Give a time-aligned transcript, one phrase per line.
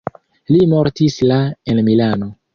[0.55, 1.39] Li mortis la
[1.75, 2.33] en Milano.